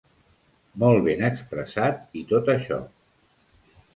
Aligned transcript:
Molt 0.83 1.01
ben 1.07 1.21
expressat 1.27 2.17
i 2.21 2.25
tot 2.33 2.51
això. 2.57 2.79